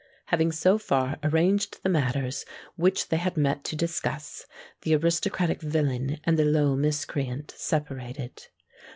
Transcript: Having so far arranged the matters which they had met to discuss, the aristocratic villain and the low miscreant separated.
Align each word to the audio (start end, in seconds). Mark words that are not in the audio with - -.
Having 0.29 0.53
so 0.53 0.79
far 0.79 1.19
arranged 1.21 1.83
the 1.83 1.89
matters 1.89 2.43
which 2.75 3.09
they 3.09 3.17
had 3.17 3.37
met 3.37 3.63
to 3.65 3.75
discuss, 3.75 4.47
the 4.81 4.95
aristocratic 4.95 5.61
villain 5.61 6.19
and 6.23 6.39
the 6.39 6.43
low 6.45 6.75
miscreant 6.75 7.53
separated. 7.55 8.47